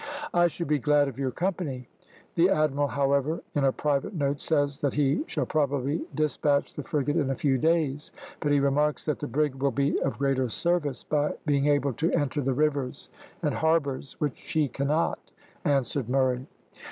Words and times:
"I 0.33 0.47
should 0.47 0.67
be 0.67 0.79
glad 0.79 1.07
of 1.07 1.19
your 1.19 1.29
company; 1.29 1.87
the 2.33 2.49
admiral, 2.49 2.87
however, 2.87 3.43
in 3.53 3.63
a 3.65 3.71
private 3.71 4.15
note, 4.15 4.41
says 4.41 4.81
that 4.81 4.95
he 4.95 5.23
shall 5.27 5.45
probably 5.45 6.01
despatch 6.15 6.73
the 6.73 6.81
frigate 6.81 7.17
in 7.17 7.29
a 7.29 7.35
few 7.35 7.59
days, 7.59 8.11
but 8.39 8.51
he 8.51 8.59
remarks 8.59 9.05
that 9.05 9.19
the 9.19 9.27
brig 9.27 9.53
will 9.53 9.69
be 9.69 10.01
of 10.01 10.17
greater 10.17 10.49
service, 10.49 11.03
by 11.03 11.33
being 11.45 11.67
able 11.67 11.93
to 11.93 12.11
enter 12.13 12.41
the 12.41 12.55
rivers 12.55 13.09
and 13.43 13.53
harbours, 13.53 14.15
which 14.19 14.37
she 14.37 14.67
cannot," 14.67 15.19
answered 15.65 16.09
Murray. 16.09 16.47